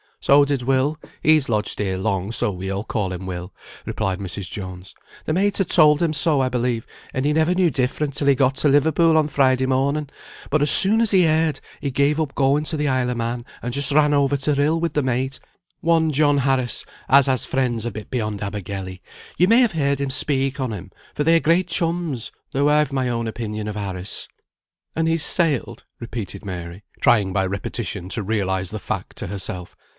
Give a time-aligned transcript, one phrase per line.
[0.19, 3.53] "So did Will (he's lodged here long, so we all call him 'Will'),"
[3.85, 4.49] replied Mrs.
[4.51, 4.93] Jones.
[5.25, 8.35] "The mate had told him so, I believe, and he never knew different till he
[8.35, 10.09] got to Liverpool on Friday morning;
[10.51, 13.45] but as soon as he heard, he gave up going to the Isle o' Man,
[13.63, 15.39] and just ran over to Rhyl with the mate,
[15.81, 18.99] one John Harris, as has friends a bit beyond Abergele;
[19.39, 22.93] you may have heard him speak on him, for they are great chums, though I've
[22.93, 24.27] my own opinion of Harris."
[24.95, 29.75] "And he's sailed?" repeated Mary, trying by repetition to realise the fact to herself.